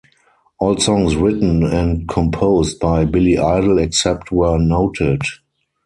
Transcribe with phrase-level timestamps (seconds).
[0.59, 5.21] All songs written and composed by Billy Idol except where noted.